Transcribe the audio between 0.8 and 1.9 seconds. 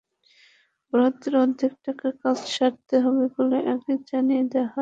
বরাদ্দের অর্ধেক